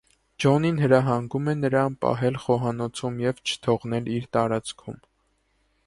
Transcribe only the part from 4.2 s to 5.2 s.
տարածքում։